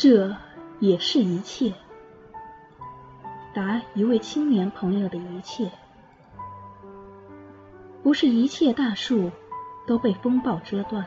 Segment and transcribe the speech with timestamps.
[0.00, 0.34] 这
[0.78, 1.74] 也是一切。
[3.52, 5.70] 答一位青年朋友的一切，
[8.02, 9.30] 不是一切大树
[9.86, 11.04] 都被风暴折断，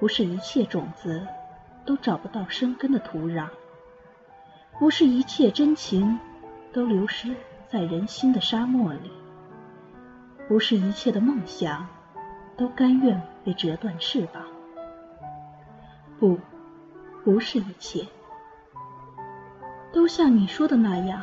[0.00, 1.24] 不是一切种子
[1.86, 3.46] 都找不到生根的土壤，
[4.80, 6.18] 不是一切真情
[6.72, 7.32] 都流失
[7.68, 9.12] 在人心的沙漠里，
[10.48, 11.86] 不是一切的梦想
[12.56, 14.42] 都甘愿被折断翅膀。
[16.18, 16.36] 不。
[17.28, 18.06] 不是一切
[19.92, 21.22] 都像你说的那样，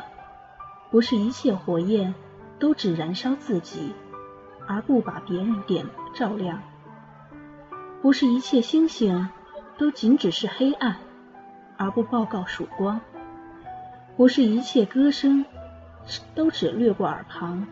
[0.88, 2.14] 不是一切火焰
[2.60, 3.92] 都只燃烧自己，
[4.68, 5.84] 而不把别人点
[6.14, 6.58] 照亮；
[8.00, 9.28] 不是一切星星
[9.76, 10.96] 都仅只是黑暗，
[11.76, 13.00] 而不报告曙光；
[14.16, 15.44] 不是一切歌声
[16.36, 17.66] 都只掠过耳旁，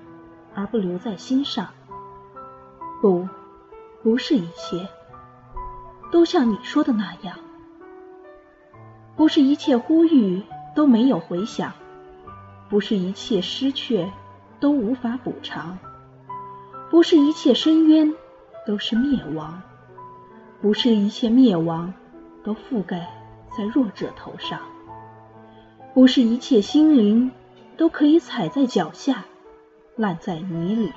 [0.56, 1.68] 而不留在心上。
[3.00, 3.28] 不，
[4.02, 4.88] 不是一切
[6.10, 7.38] 都像你说的那样。
[9.24, 10.42] 不是一切呼吁
[10.74, 11.72] 都没有回响，
[12.68, 14.06] 不是一切失去
[14.60, 15.78] 都无法补偿，
[16.90, 18.12] 不是一切深渊
[18.66, 19.62] 都是灭亡，
[20.60, 21.94] 不是一切灭亡
[22.44, 23.08] 都覆盖
[23.56, 24.60] 在弱者头上，
[25.94, 27.30] 不是一切心灵
[27.78, 29.24] 都可以踩在脚下，
[29.96, 30.92] 烂在泥里，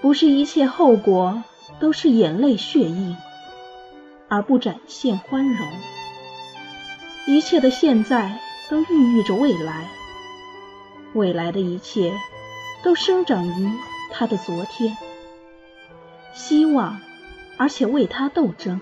[0.00, 1.44] 不是一切后果
[1.78, 3.16] 都是眼泪血印，
[4.26, 5.68] 而不展现宽容。
[7.26, 9.88] 一切的现在都孕育着未来，
[11.14, 12.12] 未来的一切
[12.82, 13.70] 都生长于
[14.10, 14.96] 他的昨天。
[16.34, 17.00] 希望，
[17.56, 18.80] 而且为他斗争，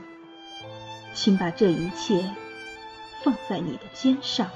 [1.13, 2.25] 请把这一切
[3.23, 4.49] 放在你的肩上。